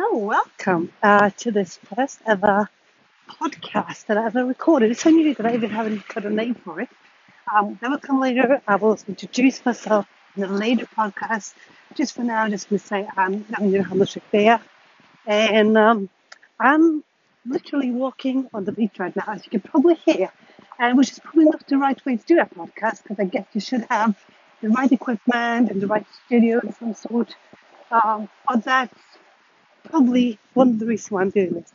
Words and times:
So, 0.00 0.16
welcome 0.16 0.90
uh, 1.02 1.28
to 1.28 1.50
this 1.50 1.76
first 1.76 2.20
ever 2.26 2.70
podcast 3.28 4.06
that 4.06 4.16
I've 4.16 4.34
ever 4.34 4.46
recorded. 4.46 4.90
It's 4.90 5.04
new 5.04 5.34
that 5.34 5.44
I 5.44 5.52
even 5.52 5.68
haven't 5.68 6.08
got 6.08 6.24
a 6.24 6.30
name 6.30 6.54
for 6.54 6.80
it. 6.80 6.88
Um, 7.54 7.78
that 7.82 7.90
will 7.90 7.98
come 7.98 8.18
later. 8.18 8.62
I 8.66 8.76
will 8.76 8.98
introduce 9.06 9.62
myself 9.62 10.06
in 10.36 10.44
a 10.44 10.46
later 10.46 10.86
podcast. 10.86 11.52
Just 11.94 12.14
for 12.14 12.22
now, 12.22 12.44
I'm 12.44 12.50
just 12.50 12.70
going 12.70 12.80
to 12.80 12.86
say 12.86 13.08
I'm 13.14 13.44
Hamashik 13.44 14.22
there. 14.30 14.58
And 15.26 15.76
um, 15.76 16.08
I'm 16.58 17.04
literally 17.44 17.90
walking 17.90 18.48
on 18.54 18.64
the 18.64 18.72
beach 18.72 18.98
right 18.98 19.14
now, 19.14 19.24
as 19.26 19.44
you 19.44 19.50
can 19.50 19.60
probably 19.60 19.96
hear, 19.96 20.30
and 20.78 20.96
which 20.96 21.10
is 21.10 21.18
probably 21.18 21.44
not 21.44 21.66
the 21.66 21.76
right 21.76 22.02
way 22.06 22.16
to 22.16 22.24
do 22.24 22.40
a 22.40 22.46
podcast 22.46 23.02
because 23.02 23.18
I 23.18 23.24
guess 23.24 23.44
you 23.52 23.60
should 23.60 23.84
have 23.90 24.16
the 24.62 24.70
right 24.70 24.90
equipment 24.90 25.70
and 25.70 25.78
the 25.78 25.86
right 25.86 26.06
studio 26.24 26.58
of 26.66 26.74
some 26.76 26.94
sort. 26.94 27.36
Um, 27.90 28.30
but 28.48 28.64
that's 28.64 28.94
probably 29.84 30.38
one 30.54 30.70
of 30.70 30.78
the 30.78 30.86
reasons 30.86 31.10
why 31.10 31.22
I'm 31.22 31.30
doing 31.30 31.54
this. 31.54 31.72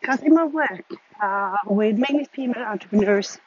Because 0.00 0.22
in 0.22 0.34
my 0.34 0.44
work 0.44 0.84
uh, 1.20 1.56
with 1.66 1.96
mainly 1.98 2.26
female 2.26 2.62
entrepreneurs 2.62 3.38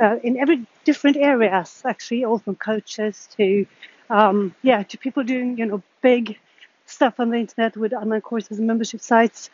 uh, 0.00 0.16
in 0.22 0.38
every 0.38 0.66
different 0.84 1.16
areas, 1.16 1.82
actually, 1.84 2.24
all 2.24 2.38
from 2.38 2.54
coaches 2.56 3.28
to 3.36 3.66
um, 4.08 4.54
yeah, 4.62 4.82
to 4.84 4.98
people 4.98 5.24
doing 5.24 5.58
you 5.58 5.66
know 5.66 5.82
big 6.00 6.38
stuff 6.86 7.18
on 7.18 7.30
the 7.30 7.38
internet 7.38 7.76
with 7.76 7.92
online 7.92 8.20
courses 8.20 8.58
and 8.58 8.66
membership 8.66 9.00
sites, 9.00 9.50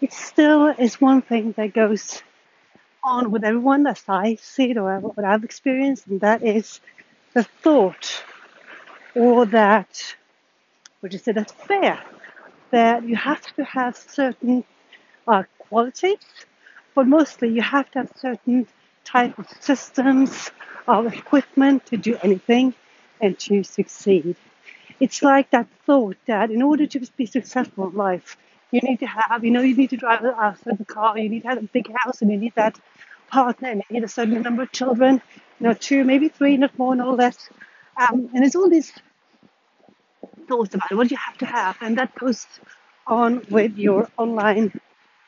it 0.00 0.12
still 0.12 0.66
is 0.68 1.00
one 1.00 1.22
thing 1.22 1.52
that 1.56 1.72
goes 1.72 2.22
on 3.02 3.30
with 3.30 3.44
everyone 3.44 3.86
as 3.86 4.02
I 4.08 4.36
see 4.36 4.70
it 4.70 4.76
or 4.76 4.98
what 5.00 5.24
I've 5.24 5.44
experienced, 5.44 6.06
and 6.06 6.20
that 6.20 6.42
is 6.42 6.80
the 7.34 7.42
thought 7.42 8.22
or 9.14 9.46
that, 9.46 10.14
would 11.00 11.12
you 11.12 11.18
say, 11.18 11.32
that 11.32 11.50
fear 11.50 11.98
that 12.72 13.06
you 13.08 13.14
have 13.14 13.44
to 13.56 13.64
have 13.64 13.96
certain 13.96 14.64
uh, 15.28 15.44
qualities, 15.58 16.18
but 16.94 17.06
mostly 17.06 17.48
you 17.48 17.62
have 17.62 17.90
to 17.92 18.00
have 18.00 18.10
certain 18.16 18.66
type 19.04 19.38
of 19.38 19.46
systems 19.60 20.50
of 20.88 21.12
equipment 21.14 21.86
to 21.86 21.96
do 21.96 22.18
anything 22.22 22.74
and 23.20 23.38
to 23.38 23.62
succeed. 23.62 24.34
It's 25.00 25.22
like 25.22 25.50
that 25.50 25.68
thought 25.86 26.16
that 26.26 26.50
in 26.50 26.62
order 26.62 26.86
to 26.86 27.00
be 27.16 27.26
successful 27.26 27.88
in 27.88 27.94
life, 27.94 28.36
you 28.70 28.80
need 28.80 29.00
to 29.00 29.06
have, 29.06 29.44
you 29.44 29.50
know, 29.50 29.60
you 29.60 29.76
need 29.76 29.90
to 29.90 29.96
drive 29.96 30.24
a 30.24 30.56
certain 30.64 30.84
car, 30.84 31.18
you 31.18 31.28
need 31.28 31.42
to 31.42 31.48
have 31.48 31.58
a 31.58 31.68
big 31.76 31.90
house, 31.98 32.22
and 32.22 32.30
you 32.30 32.38
need 32.38 32.54
that 32.54 32.78
partner, 33.28 33.68
and 33.68 33.82
you 33.88 33.94
need 33.94 34.04
a 34.04 34.08
certain 34.08 34.40
number 34.42 34.62
of 34.62 34.72
children, 34.72 35.20
you 35.60 35.66
know, 35.66 35.74
two, 35.74 36.04
maybe 36.04 36.28
three, 36.28 36.56
not 36.56 36.76
more, 36.78 36.92
and 36.92 37.18
that. 37.18 37.36
Um, 37.96 38.30
and 38.32 38.42
there's 38.42 38.56
all 38.56 38.70
these 38.70 38.92
about 40.60 40.92
what 40.92 41.10
you 41.10 41.16
have 41.16 41.38
to 41.38 41.46
have, 41.46 41.76
and 41.80 41.98
that 41.98 42.14
goes 42.14 42.46
on 43.06 43.44
with 43.50 43.76
your 43.78 44.08
online 44.16 44.72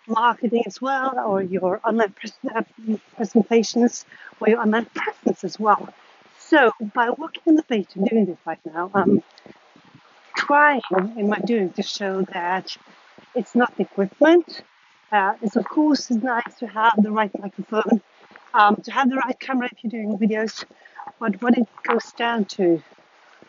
marketing 0.07 0.63
as 0.67 0.81
well, 0.81 1.19
or 1.19 1.43
your 1.43 1.81
online 1.85 2.13
pres- 2.13 2.39
presentations, 3.17 4.05
or 4.41 4.49
your 4.49 4.61
online 4.61 4.87
presence 4.87 5.45
as 5.45 5.59
well. 5.59 5.89
So 6.39 6.73
by 6.95 7.11
walking 7.11 7.43
in 7.47 7.55
the 7.57 7.63
beach 7.63 7.91
and 7.95 8.07
doing 8.07 8.27
this 8.27 8.39
right 8.45 8.61
now, 8.65 8.91
I'm 8.95 9.23
trying 10.37 10.83
in 11.17 11.29
my 11.29 11.39
doing 11.39 11.71
to 11.73 11.83
show 11.83 12.23
that 12.33 12.77
it's 13.35 13.55
not 13.55 13.73
equipment. 13.79 14.63
Uh, 15.11 15.35
it's 15.43 15.57
of 15.57 15.65
course 15.65 16.11
nice 16.11 16.55
to 16.59 16.67
have 16.67 16.95
the 17.03 17.11
right 17.11 17.31
microphone, 17.39 18.01
um, 18.53 18.77
to 18.77 18.91
have 18.93 19.09
the 19.09 19.17
right 19.17 19.39
camera 19.41 19.69
if 19.71 19.79
you're 19.83 19.91
doing 19.91 20.19
videos, 20.19 20.65
but 21.19 21.41
what 21.41 21.57
it 21.57 21.69
goes 21.83 22.13
down 22.13 22.45
to 22.45 22.83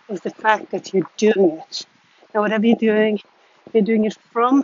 is 0.09 0.21
the 0.21 0.29
fact 0.29 0.71
that 0.71 0.93
you're 0.93 1.09
doing 1.17 1.59
it. 1.59 1.85
And 2.33 2.41
whatever 2.41 2.65
you're 2.65 2.75
doing, 2.75 3.19
you're 3.73 3.83
doing 3.83 4.05
it 4.05 4.17
from 4.31 4.63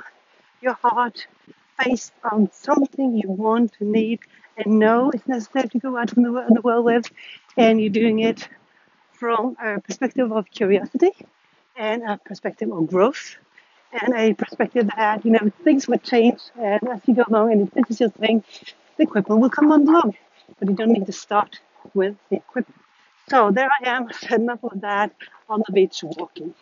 your 0.61 0.73
heart, 0.73 1.27
based 1.83 2.13
on 2.29 2.51
something 2.51 3.15
you 3.15 3.29
want 3.29 3.73
to 3.73 3.85
need. 3.85 4.19
And 4.57 4.79
know 4.79 5.09
it's 5.11 5.27
necessary 5.27 5.69
to 5.69 5.79
go 5.79 5.97
out 5.97 6.13
in 6.13 6.23
the, 6.23 6.35
in 6.47 6.53
the 6.53 6.61
world 6.61 6.85
with, 6.85 7.09
and 7.57 7.81
you're 7.81 7.89
doing 7.89 8.19
it 8.19 8.47
from 9.13 9.55
a 9.63 9.79
perspective 9.79 10.31
of 10.31 10.49
curiosity 10.51 11.11
and 11.75 12.03
a 12.03 12.17
perspective 12.17 12.71
of 12.71 12.87
growth 12.87 13.37
and 13.93 14.13
a 14.15 14.33
perspective 14.33 14.89
that 14.95 15.25
you 15.25 15.31
know 15.31 15.51
things 15.63 15.87
will 15.87 15.97
change. 15.99 16.39
And 16.59 16.87
as 16.89 17.01
you 17.07 17.15
go 17.15 17.23
along 17.27 17.53
and 17.53 17.71
this 17.71 17.85
is 17.89 17.99
your 17.99 18.09
thing 18.09 18.43
the 18.97 19.03
equipment 19.03 19.41
will 19.41 19.49
come 19.49 19.71
on 19.71 19.87
along 19.87 20.15
but 20.59 20.69
you 20.69 20.75
don't 20.75 20.91
need 20.91 21.05
to 21.05 21.11
start 21.11 21.59
with 21.93 22.15
the 22.29 22.37
equipment 22.37 22.81
so 23.29 23.51
there 23.51 23.69
i 23.81 23.89
am 23.89 24.07
enough 24.31 24.63
of 24.63 24.81
that 24.81 25.11
on 25.49 25.63
the 25.65 25.73
beach 25.73 26.03
walking 26.03 26.53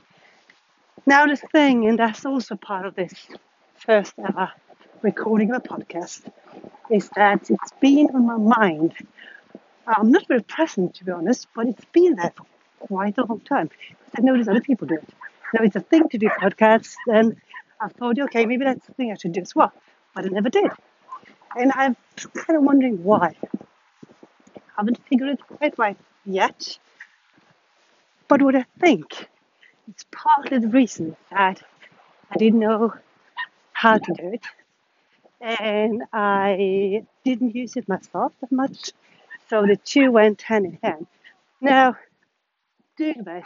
now 1.06 1.26
the 1.26 1.36
thing 1.36 1.88
and 1.88 2.00
that's 2.00 2.26
also 2.26 2.56
part 2.56 2.86
of 2.86 2.96
this 2.96 3.14
first 3.76 4.14
ever 4.28 4.52
recording 5.02 5.52
of 5.52 5.58
a 5.58 5.68
podcast 5.68 6.30
is 6.90 7.10
that 7.16 7.50
it's 7.50 7.72
been 7.80 8.08
on 8.14 8.26
my 8.26 8.38
mind 8.38 8.94
i'm 9.88 10.12
not 10.12 10.28
very 10.28 10.44
present 10.44 10.94
to 10.94 11.06
be 11.06 11.12
honest 11.12 11.48
but 11.56 11.68
it's 11.68 11.86
been 11.94 12.16
there 12.16 12.34
for 12.36 12.46
quite 12.80 13.18
a 13.18 13.26
long 13.26 13.40
time 13.42 13.70
I 14.18 14.22
noticed 14.22 14.50
other 14.50 14.62
people 14.62 14.88
do 14.88 14.96
it 14.96 15.10
now 15.54 15.64
it's 15.64 15.76
a 15.76 15.82
thing 15.82 16.08
to 16.10 16.18
do 16.18 16.30
podcasts, 16.30 16.96
and 17.08 17.36
I 17.82 17.88
thought, 17.88 18.20
okay, 18.20 18.46
maybe 18.46 18.66
that's 18.66 18.86
the 18.86 18.94
thing 18.94 19.12
I 19.12 19.16
should 19.16 19.32
do 19.32 19.42
as 19.42 19.56
well. 19.56 19.74
But 20.14 20.26
I 20.26 20.30
never 20.30 20.50
did. 20.50 20.70
And 21.56 21.72
I'm 21.74 21.96
kind 22.36 22.58
of 22.58 22.64
wondering 22.64 23.04
why. 23.04 23.36
I 24.56 24.62
haven't 24.78 25.00
figured 25.08 25.30
it 25.30 25.40
quite 25.48 25.78
right 25.78 25.98
yet. 26.26 26.78
But 28.28 28.42
what 28.42 28.56
I 28.56 28.66
think 28.80 29.28
it's 29.88 30.06
partly 30.12 30.60
the 30.60 30.68
reason 30.68 31.16
that 31.32 31.62
I 32.30 32.38
didn't 32.38 32.60
know 32.60 32.94
how 33.74 33.98
to 33.98 34.14
do 34.14 34.34
it. 34.34 34.44
And 35.42 36.04
I 36.14 37.04
didn't 37.24 37.56
use 37.56 37.76
it 37.78 37.88
myself 37.90 38.34
that 38.42 38.52
much. 38.52 38.92
So 39.50 39.66
the 39.66 39.78
two 39.78 40.12
went 40.12 40.42
hand 40.42 40.66
in 40.66 40.80
hand. 40.84 41.08
Now, 41.62 41.96
doing 42.98 43.24
this 43.24 43.46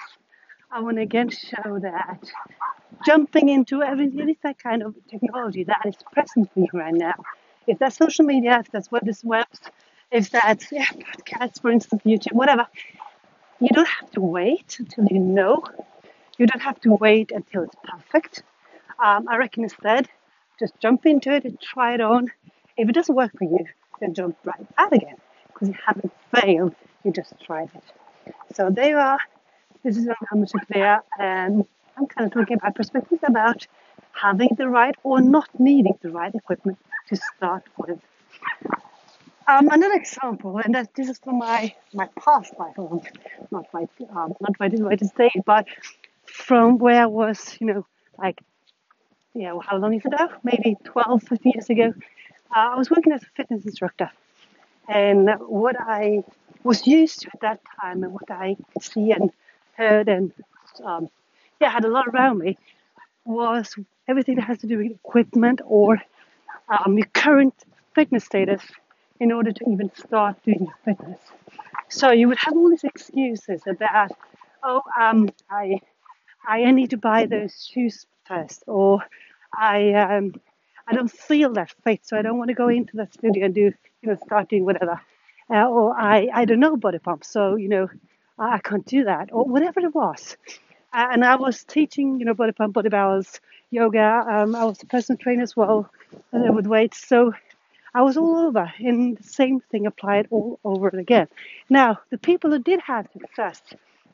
I 0.76 0.80
want 0.80 0.98
to 0.98 1.04
again 1.04 1.30
show 1.30 1.78
that 1.80 2.20
jumping 3.06 3.50
into 3.50 3.84
every 3.84 4.10
that 4.42 4.58
kind 4.58 4.82
of 4.82 4.96
technology 5.08 5.64
that 5.66 5.82
is 5.86 5.96
present 6.12 6.52
for 6.52 6.62
you 6.62 6.68
right 6.74 6.94
now. 6.94 7.14
If 7.68 7.78
that's 7.78 7.96
social 7.96 8.26
media, 8.26 8.60
if 8.60 8.72
that's 8.72 8.92
web, 8.92 9.06
this 9.06 9.24
webs, 9.24 9.60
if 10.13 10.29
that's 10.29 10.72
yeah, 10.72 10.85
podcasts, 10.85 11.62
for 11.62 11.72
instance, 11.72 12.01
YouTube, 12.06 12.34
whatever, 12.34 12.68
you 13.59 13.69
don't 13.69 13.88
have 13.88 14.12
to 14.12 14.22
wait 14.22 14.78
until 14.79 15.06
you 15.06 15.19
know. 15.19 15.63
You 16.38 16.47
don't 16.47 16.62
have 16.62 16.79
to 16.81 16.90
wait 16.94 17.31
until 17.31 17.63
it's 17.63 17.75
perfect. 17.84 18.44
Um, 19.03 19.28
I 19.28 19.38
reckon 19.38 19.63
instead, 19.63 20.07
just 20.59 20.74
jump 20.81 21.06
into 21.06 21.31
it 21.31 21.46
and 21.46 21.59
try 21.59 21.94
it 21.94 22.01
on. 22.01 22.31
If 22.78 22.90
it 22.90 22.94
doesn't 22.94 23.16
work 23.16 23.31
for 23.38 23.44
you, 23.44 23.66
then 24.00 24.13
jump 24.13 24.38
right 24.44 24.66
out 24.78 24.94
again 24.94 25.18
because 25.47 25.68
you 25.69 25.75
haven't 25.85 26.12
failed. 26.34 26.75
You 27.03 27.12
just 27.12 27.34
tried 27.45 27.69
it. 27.75 28.34
So 28.56 28.69
there 28.69 28.90
you 28.90 28.97
are 28.97 29.19
this 29.84 29.97
is 29.97 30.07
Anna 30.31 30.45
there, 30.69 31.03
and 31.19 31.66
I'm 31.97 32.07
kind 32.07 32.25
of 32.25 32.34
talking 32.34 32.56
about 32.57 32.75
perspectives 32.75 33.22
about 33.28 33.68
having 34.13 34.50
the 34.57 34.69
right 34.69 34.95
or 35.03 35.19
not 35.22 35.50
needing 35.59 35.97
the 36.01 36.09
right 36.09 36.34
equipment 36.34 36.78
to 37.09 37.18
start 37.18 37.63
with. 37.78 38.00
Um, 39.46 39.68
another 39.70 39.96
example, 39.96 40.58
and 40.59 40.74
that 40.74 40.94
this 40.96 41.09
is 41.09 41.20
from 41.20 41.38
my, 41.38 41.74
my 41.94 42.08
past 42.18 42.54
life, 42.58 42.78
not 43.52 43.66
my 43.74 43.88
um, 44.16 44.34
not 44.40 44.58
my 44.59 44.70
to 44.70 45.12
say 45.18 45.31
but 45.46 45.68
from 46.26 46.78
where 46.78 47.04
I 47.04 47.06
was, 47.08 47.58
you 47.59 47.68
know, 47.68 47.86
like, 48.18 48.40
yeah, 49.34 49.52
well, 49.52 49.64
how 49.68 49.78
long 49.78 49.94
is 49.94 50.06
it 50.06 50.14
now? 50.18 50.30
Maybe 50.44 50.78
12, 50.86 51.24
15 51.24 51.52
years 51.56 51.70
ago. 51.70 51.94
Uh, 52.56 52.70
I 52.74 52.76
was 52.76 52.90
working 52.90 53.12
as 53.12 53.22
a 53.24 53.28
fitness 53.36 53.66
instructor, 53.66 54.12
and 54.88 55.30
what 55.40 55.75
I 55.80 56.24
was 56.64 56.88
used 56.88 57.22
to 57.22 57.30
at 57.34 57.42
that 57.42 57.62
time, 57.81 58.04
and 58.04 58.14
what 58.14 58.31
I 58.31 58.56
see 58.80 59.12
and 59.12 59.30
heard 59.75 60.08
and 60.08 60.31
um, 60.84 61.10
yeah, 61.60 61.69
had 61.69 61.84
a 61.84 61.90
lot 61.90 62.07
around 62.07 62.40
me 62.40 62.57
was 63.25 63.75
everything 64.07 64.36
that 64.36 64.45
has 64.45 64.60
to 64.60 64.68
do 64.68 64.78
with 64.78 64.92
equipment 64.92 65.62
or 65.66 66.01
um, 66.69 66.98
your 66.98 67.07
current 67.07 67.54
fitness 67.94 68.25
status 68.25 68.62
in 69.19 69.31
order 69.31 69.51
to 69.51 69.69
even 69.69 69.92
start 69.95 70.42
doing 70.44 70.65
your 70.65 70.77
fitness. 70.86 71.19
So 71.89 72.12
you 72.12 72.27
would 72.27 72.39
have 72.39 72.56
all 72.56 72.69
these 72.69 72.83
excuses 72.83 73.62
about, 73.68 74.12
oh, 74.63 74.81
um, 75.00 75.30
I, 75.50 75.80
I 76.48 76.71
need 76.71 76.89
to 76.92 76.98
buy 76.98 77.25
those 77.25 77.69
shoes 77.71 78.06
first, 78.25 78.63
or 78.68 79.04
I, 79.56 79.94
um, 79.94 80.33
I 80.88 80.94
don't 80.94 81.12
feel 81.12 81.54
that 81.54 81.74
fit, 81.83 82.06
so 82.06 82.18
I 82.18 82.21
don't 82.21 82.38
want 82.38 82.50
to 82.50 82.56
go 82.56 82.68
into 82.68 82.98
the 82.98 83.07
studio 83.12 83.45
and 83.45 83.54
do, 83.54 83.71
you 84.01 84.10
know, 84.10 84.18
start 84.25 84.50
doing 84.50 84.65
whatever. 84.65 85.00
Uh, 85.50 85.68
or 85.68 85.94
I, 85.95 86.30
I 86.33 86.45
don't 86.45 86.59
know 86.59 86.75
body 86.77 87.00
pump, 87.00 87.24
so 87.24 87.56
you 87.56 87.69
know, 87.69 87.89
I 88.39 88.59
can't 88.59 88.86
do 88.86 89.04
that, 89.04 89.30
or 89.31 89.45
whatever 89.45 89.81
it 89.81 89.94
was. 89.94 90.38
Uh, 90.94 91.07
and 91.12 91.24
I 91.24 91.36
was 91.36 91.63
teaching, 91.63 92.19
you 92.19 92.25
know, 92.25 92.33
body 92.33 92.51
pump, 92.54 92.74
body 92.74 92.89
balance, 92.89 93.39
yoga. 93.69 94.25
Um, 94.30 94.56
I 94.56 94.66
was 94.66 94.81
a 94.81 94.86
personal 94.86 95.18
trainer 95.18 95.44
as 95.44 95.56
well 95.56 95.89
uh, 96.33 96.51
with 96.51 96.66
weights. 96.66 97.06
So 97.06 97.33
I 97.95 98.01
was 98.01 98.18
all 98.18 98.38
over, 98.38 98.74
and 98.80 99.18
the 99.18 99.24
same 99.24 99.60
thing 99.60 99.86
applied 99.86 100.28
all 100.31 100.60
over 100.63 100.88
again. 100.90 101.28
Now, 101.69 102.00
the 102.10 102.18
people 102.18 102.50
who 102.50 102.60
did 102.60 102.80
have 102.81 103.07
success, 103.13 103.62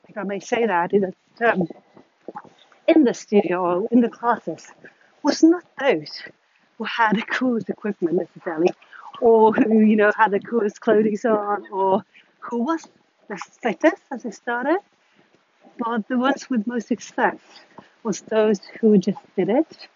if 0.08 0.18
I 0.18 0.22
may 0.24 0.40
say 0.40 0.66
that, 0.66 0.92
in 0.92 1.00
the, 1.38 1.52
um, 1.52 1.66
in 2.86 3.04
the 3.04 3.14
studio 3.14 3.62
or 3.62 3.88
in 3.90 4.02
the 4.02 4.10
classes, 4.10 4.70
was 5.22 5.42
not 5.42 5.64
those 5.80 6.22
who 6.76 6.84
had 6.84 7.16
the 7.16 7.22
coolest 7.22 7.70
equipment 7.70 8.16
necessarily, 8.16 8.68
or 9.20 9.54
who, 9.54 9.78
you 9.78 9.96
know, 9.96 10.12
had 10.14 10.30
the 10.32 10.40
coolest 10.40 10.80
clothing 10.82 11.16
on, 11.24 11.66
or 11.72 12.04
who 12.40 12.58
was 12.58 12.86
the 13.28 13.38
fittest 13.62 14.02
as 14.10 14.24
they 14.24 14.30
started, 14.30 14.78
but 15.78 16.06
the 16.08 16.18
ones 16.18 16.50
with 16.50 16.66
most 16.66 16.88
success 16.88 17.38
was 18.02 18.20
those 18.22 18.60
who 18.80 18.98
just 18.98 19.18
did 19.36 19.48
it, 19.48 19.88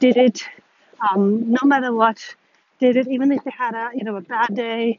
did 0.00 0.16
it 0.16 0.42
um, 1.10 1.50
no 1.52 1.60
matter 1.64 1.92
what, 1.92 2.34
did 2.82 2.96
it 2.96 3.06
even 3.06 3.30
if 3.30 3.44
they 3.44 3.54
had 3.64 3.74
a 3.74 3.90
you 3.94 4.02
know 4.02 4.16
a 4.16 4.20
bad 4.20 4.50
day, 4.54 4.98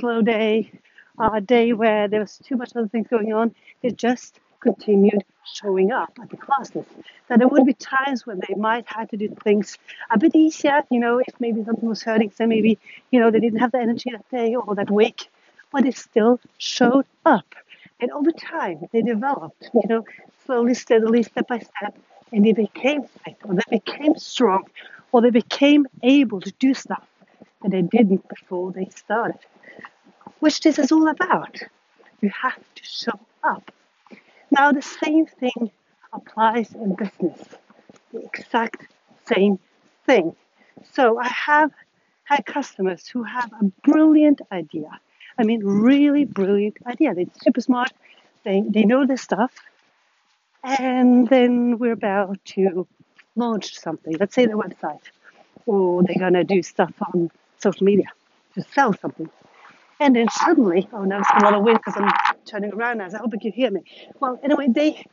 slow 0.00 0.22
day, 0.22 0.72
a 1.18 1.42
day 1.42 1.74
where 1.74 2.08
there 2.08 2.20
was 2.20 2.38
too 2.38 2.56
much 2.56 2.70
other 2.74 2.88
things 2.88 3.06
going 3.16 3.34
on. 3.34 3.54
They 3.82 3.90
just 3.90 4.40
continued 4.60 5.22
showing 5.58 5.92
up 5.92 6.12
at 6.22 6.30
the 6.30 6.38
classes. 6.38 6.86
Now 7.28 7.36
there 7.36 7.48
would 7.52 7.66
be 7.66 7.74
times 7.74 8.26
when 8.26 8.40
they 8.46 8.54
might 8.54 8.86
have 8.88 9.10
to 9.10 9.18
do 9.18 9.28
things 9.44 9.76
a 10.10 10.18
bit 10.18 10.34
easier, 10.34 10.82
you 10.90 11.00
know, 11.00 11.18
if 11.18 11.34
maybe 11.38 11.62
something 11.64 11.88
was 11.88 12.02
hurting, 12.02 12.32
so 12.34 12.46
maybe, 12.46 12.78
you 13.10 13.20
know, 13.20 13.30
they 13.30 13.40
didn't 13.40 13.60
have 13.60 13.72
the 13.72 13.80
energy 13.86 14.10
that 14.10 14.28
day 14.30 14.54
or 14.54 14.74
that 14.74 14.90
week, 14.90 15.28
but 15.70 15.84
they 15.84 15.90
still 15.90 16.40
showed 16.56 17.06
up. 17.26 17.54
And 18.00 18.10
over 18.12 18.32
time, 18.32 18.78
they 18.92 19.02
developed, 19.02 19.68
you 19.74 19.86
know, 19.90 20.04
slowly, 20.46 20.74
steadily, 20.74 21.22
step 21.24 21.46
by 21.48 21.58
step, 21.58 21.94
and 22.32 22.42
they 22.46 22.52
became 22.52 23.02
fit, 23.02 23.36
or 23.44 23.54
they 23.54 23.68
became 23.78 24.16
strong, 24.16 24.64
or 25.12 25.20
they 25.20 25.30
became 25.42 25.86
able 26.02 26.40
to 26.40 26.52
do 26.58 26.72
stuff 26.74 27.06
that 27.62 27.70
they 27.70 27.82
didn't 27.82 28.28
before 28.28 28.72
they 28.72 28.88
started. 28.94 29.40
Which 30.40 30.60
this 30.60 30.78
is 30.78 30.92
all 30.92 31.08
about. 31.08 31.58
You 32.20 32.30
have 32.30 32.58
to 32.74 32.84
show 32.84 33.18
up. 33.42 33.70
Now, 34.50 34.72
the 34.72 34.82
same 34.82 35.26
thing 35.26 35.70
applies 36.12 36.72
in 36.74 36.94
business. 36.94 37.38
The 38.12 38.24
exact 38.24 38.86
same 39.26 39.58
thing. 40.06 40.34
So, 40.92 41.18
I 41.18 41.28
have 41.28 41.72
had 42.24 42.44
customers 42.46 43.06
who 43.08 43.22
have 43.22 43.52
a 43.60 43.64
brilliant 43.84 44.40
idea. 44.52 44.90
I 45.38 45.44
mean, 45.44 45.64
really 45.64 46.24
brilliant 46.24 46.78
idea. 46.86 47.14
They're 47.14 47.26
super 47.42 47.60
smart. 47.60 47.92
They, 48.44 48.62
they 48.66 48.84
know 48.84 49.06
this 49.06 49.22
stuff. 49.22 49.52
And 50.64 51.28
then 51.28 51.78
we're 51.78 51.92
about 51.92 52.44
to 52.56 52.86
launch 53.36 53.78
something. 53.78 54.16
Let's 54.18 54.34
say 54.34 54.46
the 54.46 54.54
website. 54.54 55.00
Or 55.66 56.02
they're 56.02 56.16
going 56.18 56.34
to 56.34 56.44
do 56.44 56.62
stuff 56.62 56.92
on 57.14 57.30
social 57.58 57.84
media 57.84 58.06
to 58.54 58.62
sell 58.62 58.92
something. 58.94 59.30
And 60.00 60.14
then 60.14 60.28
suddenly, 60.28 60.88
oh, 60.92 61.04
now 61.04 61.18
it's 61.20 61.28
a 61.34 61.44
lot 61.44 61.54
of 61.54 61.62
wind 61.62 61.80
because 61.84 62.00
I'm 62.00 62.12
turning 62.44 62.72
around 62.72 62.98
now. 62.98 63.08
So 63.08 63.16
I 63.16 63.20
hope 63.20 63.32
you 63.32 63.40
can 63.40 63.52
hear 63.52 63.70
me. 63.70 63.82
Well, 64.20 64.38
anyway, 64.42 64.68
they, 64.68 65.04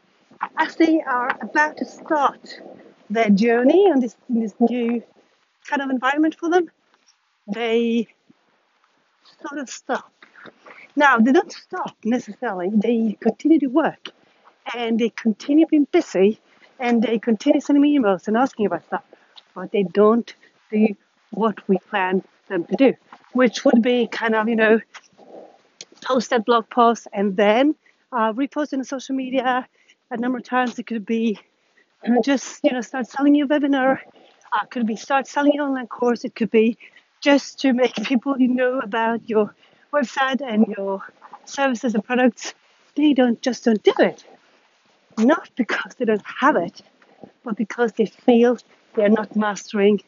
as 0.58 0.76
they 0.76 1.02
are 1.02 1.32
about 1.42 1.78
to 1.78 1.86
start 1.86 2.62
their 3.10 3.30
journey 3.30 3.90
on 3.92 4.00
this, 4.00 4.16
this 4.30 4.54
new 4.60 5.02
kind 5.68 5.82
of 5.82 5.90
environment 5.90 6.36
for 6.40 6.50
them, 6.50 6.70
they 7.48 8.08
sort 9.42 9.60
of 9.60 9.70
stop. 9.70 10.12
Now, 10.96 11.18
they 11.18 11.32
don't 11.32 11.52
stop 11.52 11.96
necessarily. 12.04 12.70
They 12.74 13.18
continue 13.20 13.60
to 13.60 13.68
work 13.68 14.10
and 14.74 15.00
they 15.00 15.10
continue 15.10 15.66
being 15.68 15.88
busy 15.92 16.40
and 16.80 17.02
they 17.02 17.20
continue 17.20 17.60
sending 17.60 17.82
me 17.82 17.98
emails 17.98 18.28
and 18.28 18.38
asking 18.38 18.68
about 18.68 18.86
stuff, 18.86 19.04
but 19.54 19.72
they 19.72 19.84
don't 19.84 20.34
do 20.72 20.96
what 21.32 21.68
we 21.68 21.78
plan 21.90 22.24
them 22.48 22.66
to 22.66 22.76
do, 22.76 22.94
which 23.34 23.66
would 23.66 23.82
be 23.82 24.08
kind 24.08 24.36
of, 24.36 24.48
you 24.48 24.56
know, 24.56 24.80
post 26.04 26.30
that 26.30 26.46
blog 26.46 26.70
post 26.70 27.08
and 27.14 27.36
then 27.36 27.76
uh, 28.12 28.34
repost 28.34 28.74
in 28.74 28.84
social 28.84 29.16
media. 29.16 29.68
A 30.12 30.18
number 30.18 30.38
of 30.38 30.44
times 30.44 30.78
it 30.80 30.86
could 30.86 31.06
be 31.06 31.40
just, 32.24 32.64
you 32.64 32.72
know, 32.72 32.82
start 32.82 33.08
selling 33.08 33.36
your 33.36 33.48
webinar. 33.48 34.00
Uh, 34.54 34.66
could 34.70 34.86
be 34.86 34.96
start 34.96 35.28
selling 35.28 35.54
your 35.54 35.66
online 35.66 35.88
course. 35.88 36.24
It 36.24 36.36
could 36.36 36.52
be 36.52 36.78
just 37.22 37.60
to 37.62 37.74
make 37.74 37.96
people 37.96 38.40
you 38.40 38.48
know 38.48 38.80
about 38.80 39.28
your 39.28 39.54
website 39.92 40.42
and 40.42 40.68
your 40.78 41.02
services 41.46 41.96
and 41.96 42.04
products. 42.04 42.54
They 42.96 43.14
don't 43.14 43.42
just 43.42 43.66
don't 43.66 43.84
do 43.84 43.94
it, 44.00 44.24
not 45.18 45.50
because 45.56 45.96
they 45.98 46.06
don't 46.06 46.24
have 46.26 46.56
it, 46.56 46.82
but 47.44 47.58
because 47.58 47.92
they 47.94 48.06
feel 48.06 48.58
they're 48.94 49.10
not 49.10 49.36
mastering 49.36 50.02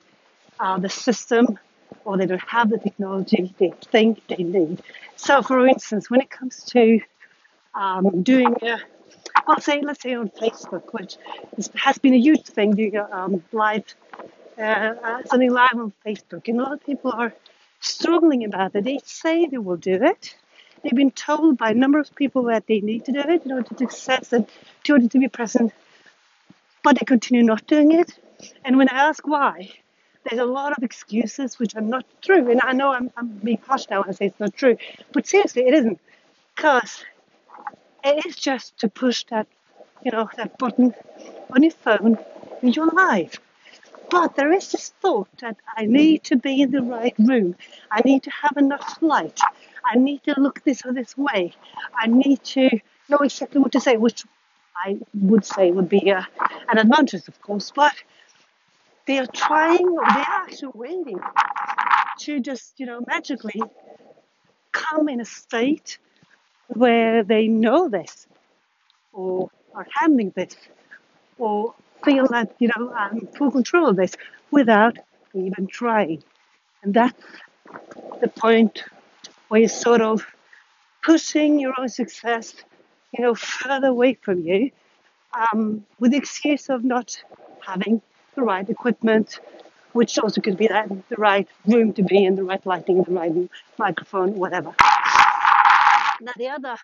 uh, 0.59 0.79
the 0.79 0.89
system 0.89 1.59
or 2.07 2.17
they 2.17 2.25
don't 2.25 2.47
have 2.47 2.69
the 2.69 2.77
technology 2.77 3.53
they 3.57 3.73
think 3.91 4.25
they 4.27 4.41
need. 4.41 4.81
So, 5.17 5.41
for 5.41 5.67
instance, 5.67 6.09
when 6.09 6.21
it 6.21 6.29
comes 6.29 6.63
to 6.71 7.01
um, 7.75 8.23
doing, 8.23 8.55
a, 8.61 8.79
well, 9.45 9.59
say, 9.59 9.81
let's 9.81 10.01
say 10.01 10.13
on 10.15 10.29
Facebook, 10.29 10.93
which 10.93 11.17
has 11.75 11.97
been 11.97 12.13
a 12.13 12.17
huge 12.17 12.45
thing, 12.45 12.71
doing 12.75 12.97
um, 12.97 13.43
live, 13.51 13.83
uh, 14.57 14.61
uh, 14.61 15.23
something 15.25 15.51
live 15.51 15.75
on 15.75 15.91
Facebook, 16.05 16.47
and 16.47 16.59
a 16.59 16.63
lot 16.63 16.71
of 16.71 16.85
people 16.85 17.11
are 17.11 17.33
struggling 17.81 18.45
about 18.45 18.73
it. 18.73 18.85
They 18.85 18.99
say 19.03 19.45
they 19.45 19.57
will 19.57 19.75
do 19.75 19.99
it. 20.01 20.33
They've 20.81 20.95
been 21.03 21.11
told 21.11 21.57
by 21.57 21.71
a 21.71 21.73
number 21.73 21.99
of 21.99 22.15
people 22.15 22.43
that 22.43 22.67
they 22.67 22.79
need 22.79 23.03
to 23.05 23.11
do 23.11 23.19
it 23.19 23.43
in 23.43 23.51
order 23.51 23.67
to 23.67 23.77
success 23.77 24.31
and 24.31 24.47
in 24.85 24.93
order 24.93 25.07
to 25.09 25.19
be 25.19 25.27
present, 25.27 25.73
but 26.83 26.97
they 26.97 27.05
continue 27.05 27.43
not 27.43 27.67
doing 27.67 27.91
it. 27.91 28.17
And 28.63 28.77
when 28.77 28.87
I 28.87 29.09
ask 29.09 29.27
why, 29.27 29.71
there's 30.29 30.41
a 30.41 30.45
lot 30.45 30.77
of 30.77 30.83
excuses 30.83 31.59
which 31.59 31.75
are 31.75 31.81
not 31.81 32.05
true. 32.21 32.49
And 32.51 32.61
I 32.61 32.73
know 32.73 32.91
I'm, 32.91 33.11
I'm 33.17 33.27
being 33.27 33.59
harsh 33.65 33.85
now 33.89 34.01
when 34.01 34.09
I 34.09 34.13
say 34.13 34.25
it's 34.27 34.39
not 34.39 34.55
true, 34.55 34.77
but 35.13 35.27
seriously, 35.27 35.67
it 35.67 35.73
isn't. 35.73 35.99
Because 36.55 37.03
it 38.03 38.25
is 38.25 38.35
just 38.35 38.77
to 38.79 38.89
push 38.89 39.23
that, 39.29 39.47
you 40.03 40.11
know, 40.11 40.29
that 40.37 40.57
button 40.57 40.93
on 41.53 41.63
your 41.63 41.71
phone 41.71 42.17
and 42.61 42.75
you're 42.75 42.91
live. 42.91 43.39
But 44.09 44.35
there 44.35 44.53
is 44.53 44.71
this 44.71 44.89
thought 45.01 45.27
that 45.39 45.57
I 45.75 45.85
need 45.85 46.23
to 46.25 46.37
be 46.37 46.61
in 46.61 46.71
the 46.71 46.81
right 46.81 47.13
room. 47.19 47.55
I 47.91 48.01
need 48.05 48.23
to 48.23 48.31
have 48.31 48.55
enough 48.55 48.97
light. 49.01 49.39
I 49.85 49.97
need 49.97 50.23
to 50.23 50.35
look 50.37 50.63
this 50.63 50.85
or 50.85 50.93
this 50.93 51.17
way. 51.17 51.53
I 51.93 52.07
need 52.07 52.43
to 52.55 52.69
know 53.09 53.17
exactly 53.17 53.59
what 53.59 53.73
to 53.73 53.81
say, 53.81 53.97
which 53.97 54.23
I 54.75 54.97
would 55.13 55.45
say 55.45 55.71
would 55.71 55.89
be 55.89 56.09
a, 56.09 56.25
an 56.69 56.77
advantage, 56.77 57.27
of 57.27 57.41
course. 57.41 57.71
But 57.75 57.95
they 59.07 59.19
are 59.19 59.27
trying, 59.27 59.95
they 59.95 60.01
are 60.01 60.43
actually 60.43 60.71
waiting 60.75 61.19
to 62.19 62.39
just, 62.39 62.79
you 62.79 62.85
know, 62.85 63.01
magically 63.07 63.61
come 64.71 65.09
in 65.09 65.21
a 65.21 65.25
state 65.25 65.97
where 66.67 67.23
they 67.23 67.47
know 67.47 67.87
this, 67.87 68.27
or 69.13 69.49
are 69.73 69.87
handling 69.89 70.31
this, 70.35 70.55
or 71.37 71.73
feel 72.03 72.27
that, 72.27 72.53
you 72.59 72.69
know, 72.75 72.93
I'm 72.93 73.27
full 73.27 73.51
control 73.51 73.87
of 73.87 73.95
this 73.95 74.15
without 74.51 74.97
even 75.33 75.67
trying. 75.67 76.23
And 76.83 76.93
that's 76.93 77.23
the 78.21 78.27
point 78.27 78.83
where 79.47 79.61
you're 79.61 79.69
sort 79.69 80.01
of 80.01 80.25
pushing 81.03 81.59
your 81.59 81.73
own 81.79 81.87
success, 81.87 82.53
you 83.17 83.23
know, 83.23 83.33
further 83.35 83.87
away 83.87 84.15
from 84.21 84.41
you, 84.41 84.71
um, 85.33 85.85
with 85.99 86.11
the 86.11 86.17
excuse 86.17 86.69
of 86.69 86.83
not 86.83 87.23
having 87.65 88.01
the 88.37 88.43
right 88.43 88.69
equipment, 88.69 89.39
which 89.91 90.17
also 90.19 90.39
could 90.39 90.57
be 90.57 90.67
that 90.67 90.87
the 91.09 91.15
right 91.17 91.47
room 91.65 91.91
to 91.93 92.03
be 92.03 92.23
in, 92.23 92.35
the 92.35 92.43
right 92.43 92.65
lighting, 92.65 93.03
the 93.03 93.11
right 93.11 93.33
microphone, 93.77 94.35
whatever. 94.35 94.73
Now 96.21 96.33
the 96.37 96.49
other, 96.49 96.75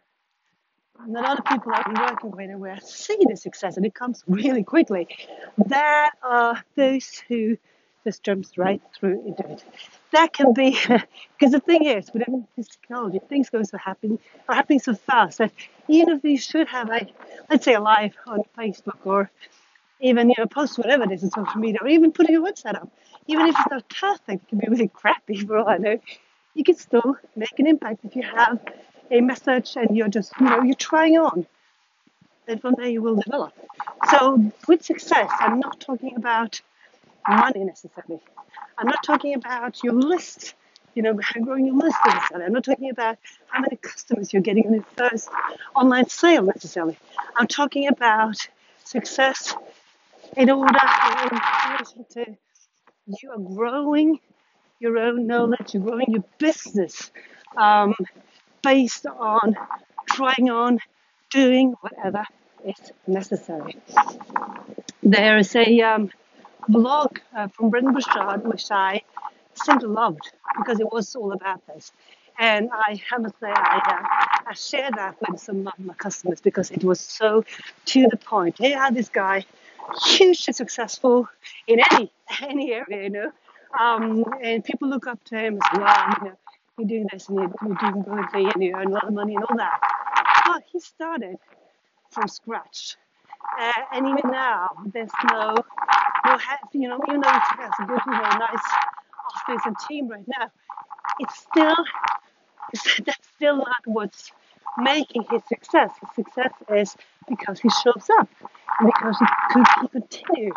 a 1.00 1.10
lot 1.10 1.40
of 1.40 1.46
people 1.46 1.72
I've 1.74 1.86
been 1.86 2.02
working 2.02 2.32
with 2.32 2.50
and 2.50 2.84
see 2.84 3.18
the 3.30 3.38
success 3.38 3.78
and 3.78 3.86
it 3.86 3.94
comes 3.94 4.24
really 4.28 4.64
quickly, 4.64 5.08
there 5.58 6.10
are 6.24 6.64
those 6.76 7.22
who 7.28 7.58
just 8.04 8.24
jumps 8.24 8.58
right 8.58 8.82
through 8.96 9.26
into 9.28 9.50
it. 9.50 9.64
That 10.12 10.34
can 10.34 10.54
be 10.54 10.72
because 11.38 11.52
the 11.52 11.60
thing 11.60 11.86
is, 11.86 12.12
with 12.14 12.24
this 12.58 12.68
technology, 12.68 13.20
things 13.30 13.50
go 13.50 13.62
so 13.64 13.78
are 13.78 14.56
happening 14.56 14.80
so 14.80 14.96
fast 14.96 15.38
that 15.38 15.52
even 15.88 16.10
if 16.18 16.24
you 16.24 16.38
should 16.38 16.68
have 16.68 16.90
a, 16.90 17.08
let's 17.50 17.64
say, 17.64 17.76
a 17.76 17.80
live 17.80 18.16
on 18.28 18.42
Facebook 18.58 18.98
or 19.06 19.30
even 20.04 20.30
you 20.30 20.36
know 20.38 20.46
post 20.46 20.78
whatever 20.78 21.04
it 21.06 21.12
is 21.12 21.24
on 21.24 21.32
social 21.32 21.60
media, 21.60 21.80
or 21.82 21.88
even 21.88 22.12
putting 22.12 22.36
a 22.36 22.42
website 22.42 22.76
up. 22.76 22.90
Even 23.28 23.48
if 23.48 23.56
it's 23.58 23.72
not 23.72 23.90
perfect, 23.90 24.44
it 24.44 24.50
can 24.50 24.60
be 24.60 24.68
really 24.70 24.88
crappy 24.94 25.38
for 25.38 25.58
all 25.58 25.70
I 25.70 25.78
know. 25.78 26.00
You 26.54 26.64
can 26.64 26.76
still 26.76 27.18
make 27.36 27.58
an 27.58 27.68
impact 27.68 28.04
if 28.04 28.16
you 28.16 28.24
have 28.24 28.60
a 29.10 29.22
message 29.22 29.76
and 29.76 29.96
you're 29.96 30.10
just 30.10 30.34
you 30.40 30.46
know 30.46 30.62
you're 30.62 30.76
trying 30.76 31.18
on. 31.18 31.48
Then 32.46 32.60
from 32.60 32.76
there 32.78 32.90
you 32.90 33.02
will 33.02 33.16
develop. 33.16 33.54
So 34.12 34.52
with 34.68 34.84
success, 34.84 35.32
I'm 35.40 35.60
not 35.60 35.80
talking 35.80 36.16
about 36.18 36.62
money 37.28 37.64
necessarily. 37.64 38.20
I'm 38.78 38.88
not 38.88 39.04
talking 39.04 39.34
about 39.36 39.82
your 39.82 39.94
list, 39.94 40.56
you 40.94 41.04
know, 41.04 41.18
growing 41.42 41.68
your 41.68 41.76
list 41.76 41.96
necessarily. 42.06 42.46
I'm 42.46 42.52
not 42.52 42.66
talking 42.66 42.90
about 42.90 43.18
how 43.48 43.62
many 43.62 43.78
customers 43.78 44.34
you're 44.34 44.42
getting 44.42 44.66
in 44.66 44.74
your 44.74 44.86
first 44.98 45.30
online 45.74 46.10
sale 46.10 46.44
necessarily. 46.44 46.98
I'm 47.38 47.48
talking 47.48 47.88
about 47.88 48.36
success 48.84 49.56
in 50.38 50.50
order 50.50 50.80
to 52.12 52.38
you 53.06 53.32
are 53.32 53.40
growing 53.40 54.20
your 54.80 54.98
own 54.98 55.28
knowledge, 55.28 55.74
you're 55.74 55.84
growing 55.84 56.06
your 56.10 56.24
business 56.38 57.12
um, 57.58 57.96
based 58.62 59.06
on 59.06 59.56
trying 60.10 60.50
on 60.50 60.80
doing 61.30 61.74
whatever 61.82 62.24
is 62.66 62.92
necessary. 63.08 63.76
There 65.02 65.38
is 65.38 65.56
a 65.56 65.82
um, 65.82 66.10
blog 66.68 67.20
uh, 67.36 67.48
from 67.50 67.70
Brendon 67.70 67.94
Burchard, 67.94 68.46
which 68.46 68.72
I 68.72 69.02
simply 69.54 69.90
loved 69.90 70.32
because 70.58 70.80
it 70.80 70.92
was 70.92 71.16
all 71.16 71.34
about 71.34 71.66
this. 71.68 71.92
And 72.40 72.70
I 72.72 73.00
have 73.12 73.24
to 73.24 73.30
say, 73.40 73.52
I, 73.54 73.78
uh, 73.86 74.50
I 74.50 74.54
shared 74.54 74.96
that 74.96 75.16
with 75.22 75.40
some 75.40 75.68
of 75.68 75.74
my 75.80 75.94
customers 75.94 76.42
because 76.42 76.72
it 76.72 76.84
was 76.84 77.00
so 77.00 77.46
to 77.86 78.08
the 78.10 78.18
point. 78.18 78.58
Here 78.58 78.80
had 78.80 78.96
this 78.96 79.10
guy, 79.10 79.46
hugely 80.06 80.54
successful 80.54 81.28
in 81.68 81.80
any 81.92 82.12
any 82.42 82.74
area, 82.74 83.04
you 83.04 83.10
know, 83.10 83.32
um, 83.80 84.26
and 84.42 84.64
people 84.64 84.90
look 84.90 85.08
up 85.08 85.24
to 85.26 85.38
him 85.38 85.58
as 85.58 85.80
well. 85.80 86.16
You 86.20 86.30
know, 86.30 86.38
you're 86.78 86.88
doing 86.88 87.08
this 87.12 87.30
and 87.30 87.38
you're, 87.38 87.54
you're 87.66 87.76
doing 87.76 88.02
brilliantly 88.02 88.46
and 88.54 88.64
you 88.64 88.76
earn 88.76 88.88
a 88.88 88.94
lot 88.94 89.08
of 89.08 89.14
money 89.14 89.36
and 89.36 89.44
all 89.44 89.58
that. 89.58 89.80
But 90.46 90.64
he 90.72 90.80
started 90.80 91.38
from 92.12 92.28
scratch. 92.28 92.96
Uh, 93.60 93.72
and 93.94 94.08
even 94.08 94.32
now, 94.32 94.70
there's 94.94 95.12
no, 95.32 95.56
no, 96.26 96.38
you 96.74 96.88
know, 96.88 97.00
even 97.08 97.22
though 97.22 97.30
he 97.30 97.62
has 97.62 97.72
a 97.80 97.86
good, 97.86 98.00
you 98.06 98.12
know, 98.14 98.20
nice 98.20 98.66
office 99.36 99.62
and 99.66 99.76
team 99.88 100.08
right 100.08 100.24
now, 100.28 100.50
it's 101.20 101.38
still, 101.38 101.76
it's, 102.72 103.02
that's 103.06 103.28
still 103.36 103.58
not 103.58 103.86
what's 103.86 104.32
making 104.78 105.26
his 105.30 105.42
success. 105.48 105.92
His 106.02 106.26
success 106.26 106.52
is 106.70 106.96
because 107.28 107.60
he 107.60 107.70
shows 107.70 108.08
up, 108.20 108.30
because 108.84 109.18
he, 109.20 109.60
he 109.82 109.88
continues 109.88 110.54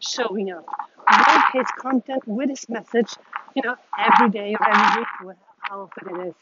showing 0.00 0.50
up 0.50 0.66
with 1.08 1.44
his 1.52 1.66
content, 1.78 2.22
with 2.26 2.50
his 2.50 2.68
message, 2.68 3.14
you 3.54 3.62
know, 3.64 3.76
every 3.98 4.30
day 4.30 4.54
or 4.58 4.68
every 4.68 5.04
week, 5.26 5.36
how 5.60 5.80
often 5.82 6.20
it 6.20 6.28
is. 6.28 6.34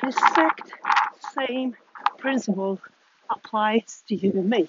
And 0.00 0.12
exact 0.12 0.72
same 1.36 1.76
principle 2.18 2.80
applies 3.30 4.02
to 4.08 4.14
you 4.14 4.30
and 4.32 4.48
me. 4.48 4.68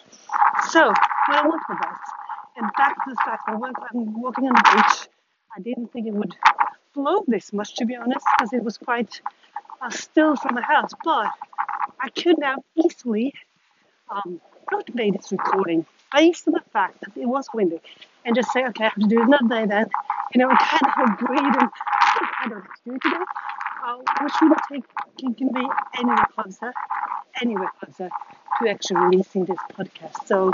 So, 0.70 0.88
what 0.88 0.98
I 1.30 1.48
want 1.48 1.62
with 1.70 1.80
that, 1.80 2.00
and 2.58 2.70
back 2.78 2.96
to 3.06 3.12
the 3.12 3.16
fact 3.25 3.44
that 3.48 3.60
when 3.60 3.74
I'm 3.92 4.22
walking 4.22 4.48
on 4.48 4.54
the 4.54 4.72
beach, 4.75 5.08
I 5.56 5.62
didn't 5.62 5.92
think 5.92 6.08
it 6.08 6.13
would 6.13 6.36
flow 6.94 7.24
this 7.28 7.54
much, 7.54 7.75
to 7.75 7.86
be 7.86 7.96
honest, 7.96 8.25
because 8.38 8.54
it 8.54 8.63
was 8.63 8.78
quite 8.78 9.22
uh, 9.82 9.89
still 9.89 10.36
from 10.36 10.56
the 10.56 10.62
house. 10.62 10.92
But 11.04 11.28
I 12.00 12.10
could 12.10 12.38
now 12.38 12.58
easily 12.75 13.34
um, 14.10 14.41
not 14.72 14.94
made 14.96 15.15
this 15.15 15.32
recording 15.32 15.86
based 16.15 16.48
on 16.48 16.53
the 16.53 16.63
fact 16.72 17.01
that 17.01 17.15
it 17.15 17.25
was 17.25 17.48
windy 17.53 17.82
and 18.25 18.36
just 18.36 18.51
say, 18.51 18.65
okay, 18.68 18.86
I 18.86 18.89
have 18.89 19.00
to 19.00 19.08
do 19.08 19.22
another 19.22 19.48
day 19.48 19.65
then. 19.65 19.89
You 20.34 20.39
know, 20.39 20.50
kind 20.50 20.84
of 20.84 21.13
agreed 21.13 21.39
and 21.39 21.70
I 22.41 22.48
don't 22.48 22.62
have 22.62 22.84
to 22.84 22.89
do 22.89 22.96
it 22.96 23.01
today. 23.01 23.24
Uh, 23.86 23.96
which 24.22 24.34
wouldn't 24.41 24.60
take 24.72 24.84
can, 25.18 25.34
can 25.36 25.53
be 25.53 25.65
anywhere 25.98 26.27
closer, 26.36 26.74
anywhere 27.41 27.72
closer 27.79 28.10
to 28.62 28.70
actually 28.70 28.98
releasing 28.98 29.46
this 29.46 29.58
podcast. 29.74 30.27
So 30.27 30.51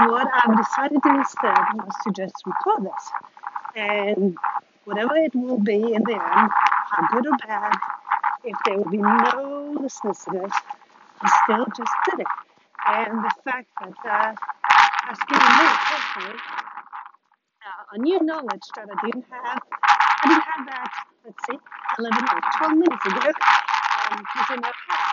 what 0.00 0.28
I've 0.34 0.56
decided 0.56 1.02
to 1.02 1.08
do 1.08 1.18
instead 1.18 1.56
was 1.74 1.94
to 2.04 2.12
just 2.12 2.34
record 2.44 2.84
this. 2.84 3.10
And 3.76 4.36
whatever 4.84 5.16
it 5.16 5.34
will 5.34 5.58
be 5.58 5.74
in 5.76 6.02
the 6.02 6.14
end, 6.14 6.50
how 6.90 7.08
good 7.12 7.26
or 7.26 7.36
bad, 7.46 7.74
if 8.44 8.56
there 8.64 8.78
will 8.78 8.90
be 8.90 8.98
no 8.98 9.57
to 9.78 9.84
this, 9.84 10.52
I 11.20 11.28
still 11.44 11.66
just 11.76 11.92
did 12.10 12.20
it. 12.20 12.26
And 12.86 13.24
the 13.24 13.30
fact 13.44 13.68
that 13.80 13.94
that 14.04 14.36
has 15.06 15.18
given 15.28 15.48
me 15.58 15.66
personally 15.88 16.38
uh, 17.68 17.94
a 17.94 17.98
new 17.98 18.22
knowledge 18.22 18.66
that 18.76 18.88
I 18.90 19.06
didn't 19.06 19.24
have. 19.30 19.62
I 19.82 20.28
didn't 20.28 20.42
have 20.42 20.66
that, 20.66 20.90
let's 21.24 21.38
see, 21.48 21.58
11 21.98 22.24
or 22.24 22.40
12 22.58 22.72
minutes 22.72 23.06
ago, 23.06 23.32
um, 24.10 24.24
in 24.54 24.60
my 24.60 24.72
head. 24.88 25.08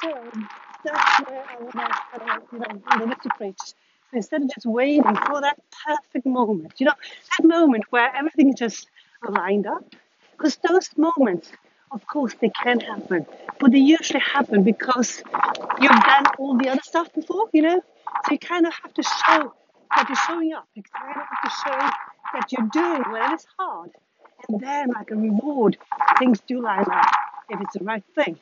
So 0.00 0.30
that's 0.84 1.28
where 1.28 1.44
I 1.48 1.56
want 1.60 1.72
to, 1.72 2.42
you 2.52 2.58
know, 2.58 3.06
live 3.06 3.20
to 3.22 3.28
preach. 3.36 3.58
So 3.60 4.16
instead 4.16 4.42
of 4.42 4.48
just 4.54 4.66
waiting 4.66 5.02
for 5.02 5.40
that 5.40 5.58
perfect 5.86 6.26
moment, 6.26 6.74
you 6.78 6.86
know, 6.86 6.94
that 7.38 7.46
moment 7.46 7.84
where 7.90 8.14
everything 8.14 8.54
just 8.54 8.88
lined 9.28 9.66
up, 9.66 9.84
because 10.32 10.56
those 10.68 10.88
moments 10.96 11.52
of 11.90 12.06
course, 12.06 12.34
they 12.40 12.50
can 12.50 12.80
happen, 12.80 13.26
but 13.58 13.72
they 13.72 13.78
usually 13.78 14.20
happen 14.20 14.62
because 14.62 15.22
you've 15.80 15.90
done 15.90 16.24
all 16.38 16.56
the 16.56 16.68
other 16.68 16.82
stuff 16.82 17.12
before, 17.14 17.48
you 17.52 17.62
know? 17.62 17.80
So 18.26 18.32
you 18.32 18.38
kind 18.38 18.66
of 18.66 18.72
have 18.74 18.94
to 18.94 19.02
show 19.02 19.54
that 19.96 20.08
you're 20.08 20.16
showing 20.16 20.52
up. 20.52 20.68
You 20.74 20.82
kind 20.82 21.10
of 21.10 21.22
have 21.22 21.42
to 21.42 21.50
show 21.50 21.78
that 22.34 22.52
you're 22.52 22.68
doing 22.72 23.02
when 23.10 23.32
it's 23.32 23.46
hard. 23.58 23.90
And 24.48 24.60
then, 24.60 24.90
like 24.90 25.10
a 25.10 25.16
reward, 25.16 25.78
things 26.18 26.40
do 26.46 26.62
line 26.62 26.84
up 26.90 27.10
if 27.48 27.60
it's 27.60 27.74
the 27.76 27.84
right 27.84 28.04
thing. 28.14 28.38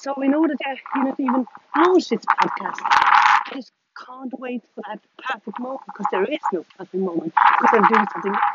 So, 0.00 0.20
in 0.20 0.34
order 0.34 0.54
to, 0.54 0.76
you 0.96 1.04
know, 1.04 1.14
even 1.18 1.46
launch 1.76 2.08
this 2.08 2.20
podcast, 2.24 2.80
I 2.82 3.42
just 3.54 3.72
can't 4.06 4.32
wait 4.38 4.62
for 4.74 4.82
that 4.88 5.00
perfect 5.18 5.58
moment 5.58 5.82
because 5.86 6.06
there 6.10 6.24
is 6.24 6.40
no 6.52 6.64
perfect 6.76 6.94
moment 6.94 7.32
because 7.34 7.78
I'm 7.78 7.88
doing 7.88 8.06
something 8.12 8.34
I 8.34 8.50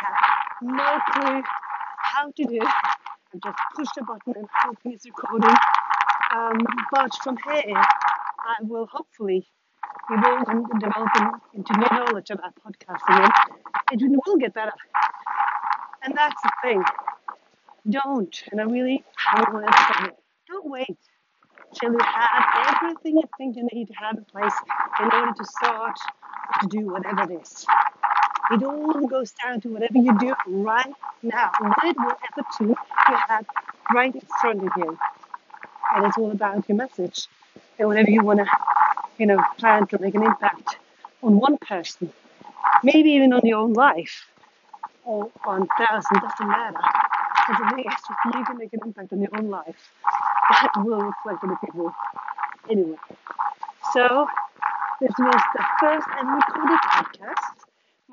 have 0.59 0.61
no 0.61 0.99
clue 1.11 1.43
how 1.97 2.31
to 2.31 2.43
do 2.43 2.59
and 3.33 3.41
just 3.43 3.57
push 3.75 3.87
the 3.95 4.03
button 4.03 4.33
and 4.35 4.47
hoping 4.63 4.93
it's 4.93 5.05
recording. 5.05 5.55
Um, 6.35 6.57
but 6.91 7.11
from 7.23 7.37
here, 7.37 7.75
I 7.75 8.55
will 8.63 8.87
hopefully 8.91 9.47
evolve 10.09 10.47
and 10.47 10.65
develop 10.79 11.41
into 11.53 11.73
new 11.73 11.97
knowledge 11.97 12.29
about 12.29 12.53
podcasting 12.55 13.31
and 13.91 14.01
it 14.01 14.19
will 14.25 14.37
get 14.37 14.53
better. 14.53 14.71
And 16.03 16.15
that's 16.15 16.41
the 16.41 16.51
thing. 16.63 16.83
Don't, 17.89 18.43
and 18.51 18.59
I 18.61 18.65
really 18.65 19.03
don't 19.35 19.53
want 19.53 19.67
to 19.67 19.73
say 19.73 20.07
it, 20.07 20.15
don't 20.47 20.69
wait 20.69 20.97
till 21.73 21.91
you 21.91 21.99
have 22.01 22.75
everything 22.75 23.15
you 23.15 23.23
think 23.37 23.55
you 23.55 23.67
need 23.71 23.87
to 23.87 23.93
have 23.93 24.17
in 24.17 24.25
place 24.25 24.53
in 24.99 25.05
order 25.05 25.33
to 25.33 25.45
start 25.45 25.97
to 26.61 26.67
do 26.67 26.87
whatever 26.87 27.31
it 27.31 27.41
is. 27.41 27.65
It 28.49 28.63
all 28.63 29.07
goes 29.07 29.33
down 29.43 29.59
to 29.61 29.69
whatever 29.69 29.97
you 29.97 30.17
do 30.17 30.33
right 30.47 30.93
now, 31.21 31.51
whatever 31.59 32.15
tool 32.57 32.69
you 32.69 33.17
have 33.27 33.45
right 33.93 34.13
in 34.13 34.21
front 34.41 34.63
of 34.63 34.71
you. 34.77 34.97
And 35.95 36.05
it's 36.05 36.17
all 36.17 36.31
about 36.31 36.67
your 36.69 36.77
message. 36.77 37.27
And 37.77 37.89
whatever 37.89 38.09
you 38.09 38.23
want 38.23 38.39
to, 38.39 38.47
you 39.17 39.25
know, 39.25 39.43
plan 39.57 39.87
to 39.87 39.99
make 39.99 40.15
an 40.15 40.23
impact 40.23 40.77
on 41.21 41.39
one 41.39 41.57
person, 41.57 42.11
maybe 42.83 43.11
even 43.11 43.33
on 43.33 43.41
your 43.43 43.59
own 43.59 43.73
life, 43.73 44.27
or 45.03 45.29
on 45.45 45.67
thousands, 45.77 46.21
doesn't 46.21 46.47
matter. 46.47 46.79
But 47.47 47.57
the 47.57 47.79
is, 47.79 47.85
if 47.85 48.35
you 48.35 48.45
can 48.45 48.57
make 48.57 48.73
an 48.73 48.79
impact 48.85 49.11
on 49.11 49.21
your 49.21 49.37
own 49.37 49.49
life, 49.49 49.91
that 50.51 50.71
will 50.77 51.01
reflect 51.01 51.43
on 51.43 51.49
the 51.49 51.57
people 51.65 51.93
anyway. 52.69 52.97
So, 53.93 54.27
this 55.01 55.11
was 55.19 55.41
the 55.55 55.65
first 55.79 56.07
ever 56.19 56.31
recorded 56.31 56.79
podcast 56.79 57.56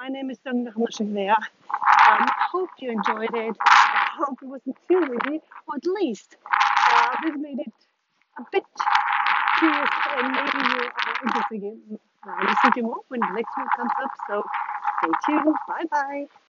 my 0.05 0.11
name 0.11 0.31
is 0.31 0.39
Dagmar 0.45 0.71
Hamashivlea. 0.75 1.35
Um, 1.35 2.29
hope 2.53 2.69
you 2.79 2.91
enjoyed 2.91 3.33
it. 3.33 3.57
I 3.59 4.09
hope 4.19 4.37
it 4.43 4.47
wasn't 4.47 4.77
too 4.87 5.01
windy, 5.01 5.41
or 5.67 5.77
at 5.77 5.87
least 5.87 6.37
uh, 6.45 7.17
this 7.23 7.33
made 7.39 7.61
it 7.61 7.73
a 8.39 8.43
bit 8.53 8.65
curious 9.59 9.91
and 10.19 10.29
maybe 10.31 10.59
you 10.69 10.81
are 10.85 11.17
interested 11.25 11.63
in 11.63 11.99
uh, 12.29 12.37
listening 12.47 12.73
to 12.75 12.83
more 12.83 13.01
when 13.09 13.21
the 13.21 13.33
next 13.33 13.57
one 13.57 13.67
comes 13.79 13.93
up. 14.03 14.11
So 14.29 14.45
stay 14.99 15.13
tuned. 15.25 15.57
Bye 15.67 15.85
bye. 15.91 16.27